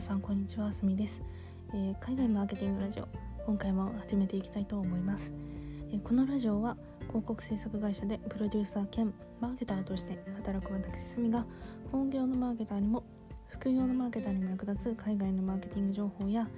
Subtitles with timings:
[0.00, 1.20] 皆さんこんにちはすみです、
[1.74, 3.08] えー、海外マーケティングラジオ
[3.44, 5.30] 今回も始めていきたいと思います、
[5.92, 6.74] えー、このラジオは
[7.08, 11.44] 広告制作会社でプロデューサー兼マーケターとして働く私すみが
[11.92, 13.04] 本業のマーケターにも
[13.48, 16.48] 副業のマーケターにも役立つ海外のマーケティング情報や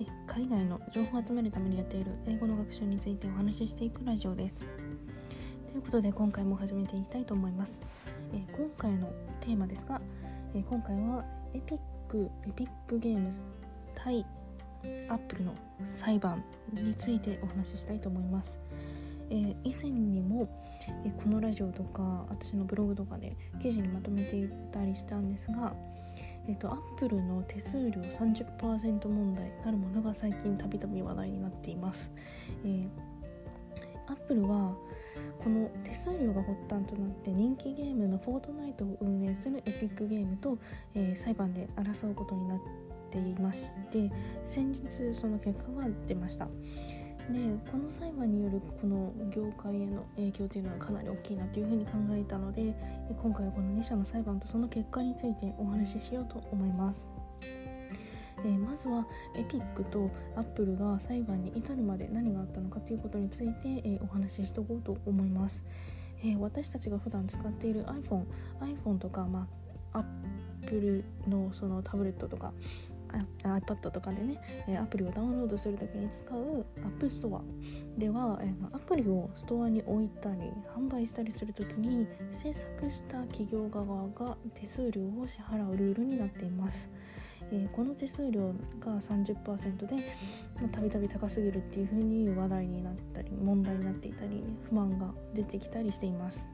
[0.00, 4.66] え海外の情報を集めるためにやっている英語の学習についてお話ししていくラジオです。
[5.70, 7.72] ということで今回も始めていきたいと思います、
[8.32, 10.00] えー、今回のテーマですが、
[10.56, 11.78] え、今回はエピッ
[12.10, 13.44] クエピックゲームズ
[13.94, 14.26] 対
[15.08, 15.54] アップルの
[15.94, 16.42] 裁判
[16.72, 18.58] についてお話ししたいと思います。
[19.30, 20.48] えー、以前にも、
[21.04, 25.72] えー、このラジオとか私のブログとかで記事にまとめていたりしたんですが、
[26.48, 32.10] えーと、アップルの手数料30%問題なるものが最近たびたび話題になっています。
[32.64, 32.88] えー、
[34.08, 34.74] アップルは
[35.42, 40.58] この手数料が発端となって人気ゲームのフォートナイトを運営するエピックゲームと、
[40.94, 42.58] えー、裁判で争うことになっ
[43.10, 44.10] ていまして
[44.46, 46.46] 先日その結果が出ました。
[47.32, 47.38] で
[47.70, 52.74] この裁判によるこの業界への影響というのはかなり大きいなというふうに考えたので
[53.22, 57.19] 今回はこの2社の裁判とその結果についてお話ししようと思います。
[58.44, 65.62] えー、まずはエピックとアップルが裁判に至るまで何があったのかということについて、えー、お話ししておこうと思います、
[66.22, 68.24] えー、私たちが普段使っている iPhone
[68.60, 69.48] iPhone とか、ま
[69.92, 72.52] あ、アップルのそのタブレットとか
[73.42, 76.64] iPad とかでね、えアプリをダウンロードするときに使う
[77.00, 77.40] App Store
[77.98, 80.36] では、えアプリをストアに置いたり
[80.76, 86.88] 販売したりするときに制作した企業側が手数料を支払うルールになっています。
[87.52, 89.96] えー、この手数料が30%で
[90.70, 96.44] たびたび高すぎるっていう風に話題になったり問題になっていたり不満が出てきたりしています。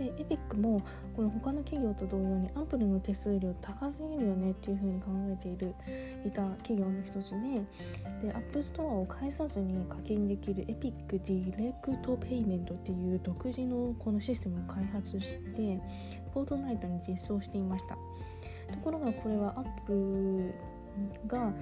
[0.00, 0.80] で Epic も
[1.14, 5.74] この他の企業と同様に Apple の手数料高すぎるよねっていう風に考えている
[6.24, 15.78] いた企業の一つでで App Store を介さずに課金できる Epic Direct Payment っていう独自のこのシステムを開発して
[16.32, 17.98] Fortnite に実装していました。
[18.70, 21.52] ところがこれは Apple が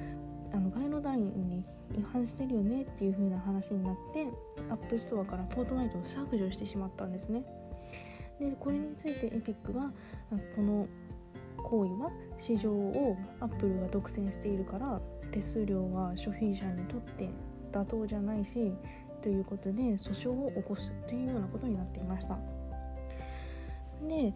[0.52, 1.64] あのガイドラインに
[1.96, 4.26] 違反してるよねっていう風な話になって
[4.70, 7.44] App Store から Fortnite を削除してしまったんですね。
[8.40, 9.90] でこれについて Epic は
[10.54, 10.86] この
[11.62, 15.00] 行為は市場を Apple が独占しているから
[15.32, 17.28] 手数料は消費者にとって
[17.72, 18.72] 妥当じゃないし
[19.22, 22.38] ということで訴訟を起こすというようなことになっていました。
[24.08, 24.32] で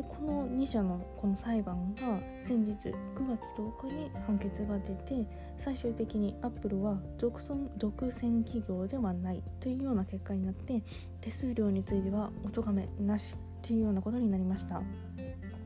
[0.00, 2.94] この2社のこの裁判が先日9
[3.28, 5.26] 月10日に判決が出て
[5.58, 10.82] 最終的にアップルは独占独占企業ではないというような結果になって
[11.20, 14.82] 手数料についてはお咎めなしというようなことになりました。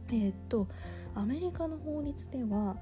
[0.08, 0.66] えー、っと
[1.14, 2.76] アメリカの法律では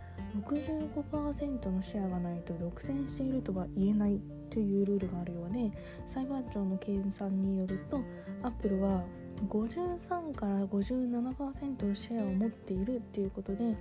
[0.48, 5.70] 65%のシェアがないと独占しているとは言えないというルールがあるようで
[6.08, 8.00] 裁判長の計算によると
[8.42, 9.04] アップルは
[9.46, 13.76] 53から57%シェアを持っているっていうことで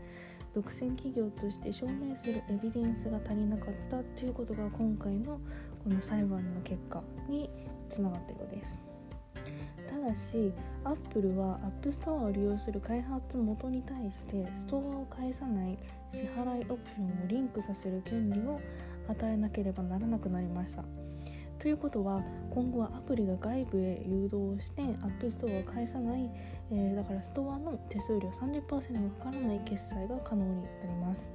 [0.54, 5.40] 独占企業として証明するエビデンスが足りなかったということが今回の
[5.84, 7.50] この裁判の結果に
[7.90, 8.82] つながったようです。
[9.90, 10.52] ただし
[10.84, 15.78] アップルはアップストアを利用する開発元に対してストアを介さない
[16.12, 18.60] 支払いオプションをリンクさせる権利を
[19.08, 20.84] 与えなければならなくなりました。
[21.64, 26.30] ということは今後はアプリが外部へ誘導してアップストアを介さない、
[26.74, 31.32] えー、だからストアの手数料30%かからない決済が可能になります。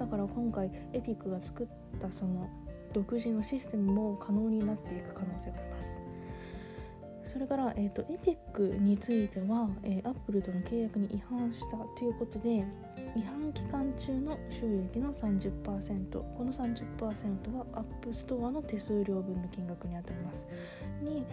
[0.00, 1.66] だから今回エピックが作っ
[2.00, 2.50] たその
[2.92, 5.97] 独自のシステムも可能になっていく可能性があります。
[7.32, 12.64] それから、えーと、エピックについては、えー、アップルとの契約に違反したということで
[13.14, 20.46] 違反期間中の収益の30%この30%はアップストアの手数料分の金額にあたります。
[21.02, 21.24] に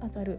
[0.00, 0.38] あたる、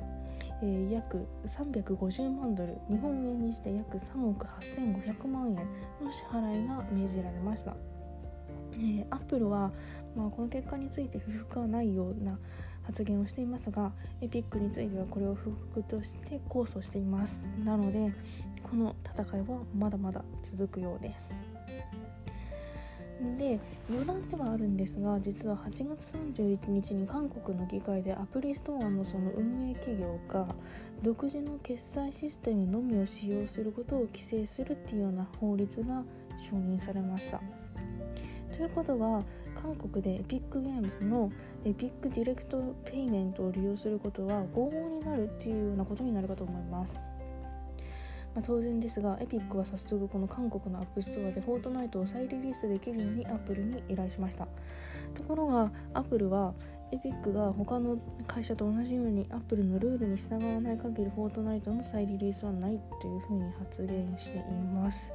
[0.62, 7.76] えー、約350万ドル日本円にして約3億8500万円の支払いが命じられました、
[8.74, 9.72] えー、アップルは、
[10.16, 12.38] まあ、この結果について不服はないような
[12.84, 13.92] 発言をしていますが
[14.22, 17.42] エピックについてはこれを不服として控訴しています。
[17.64, 18.14] なので
[18.62, 21.32] この戦いはまだまだ続くようです。
[23.38, 23.60] で
[23.90, 30.46] 余談ではあるんですが実は8月31日に韓国の議会でアプリストアのその運営企業が
[31.02, 36.04] 独自の決済システムのみを使用することを規制するっていうような法律が
[36.50, 37.42] 承認されました。
[38.56, 39.24] ということは
[39.56, 41.32] 韓国でエピックゲームズの
[41.66, 47.00] エピックディレクトペイメントを利用することは合法になるっていうようなことになるかと思います。
[48.36, 54.48] まあ、当然ですがエピックは早速この韓国のアップストアでフォートナイトを再リリースできるようにアップルに依頼しました。
[55.16, 56.54] ところがアップルは
[56.92, 57.98] エピックが他の
[58.28, 64.42] 会社と同じようにアップルのルールに従わない限りフォートナイトの再リリースはないというふうに発言してい
[64.76, 65.12] ます。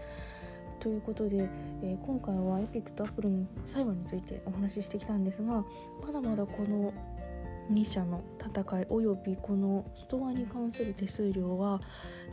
[0.80, 1.48] ということで、
[1.82, 5.64] えー、今回はエピックとアップルの裁判についてお話ししてきたんですが
[6.02, 6.92] まだまだこの
[7.70, 11.80] 2社の戦いおよびこのストアに関する手数料は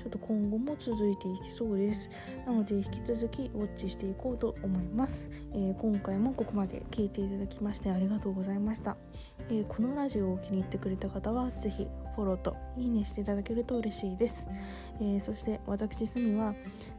[0.01, 2.09] ちょっと今後も続いていきそうです。
[2.45, 8.97] なので引き続きウォッチしていこうと思います、えー、今回もここまで聞いていただきましてありがとうございました、
[9.49, 14.47] えー、このラジオを気に入ってくれた方は是非フォローといいねしていただけると嬉しいです、
[14.99, 16.53] えー、そして私すみは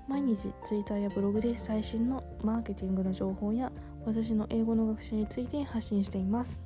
[0.07, 3.73] 毎日 Twitter やブログで最新のマーケティングの情報や
[4.05, 6.61] 私の英語の学習について発信しています。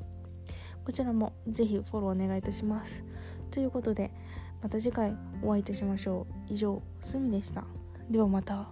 [0.85, 3.05] こちらもぜひフォローお願いいたします。
[3.51, 4.11] ということで
[4.63, 6.53] また次回お会いいたしましょう。
[6.53, 7.65] 以上すみでした。
[8.11, 8.69] ではまた。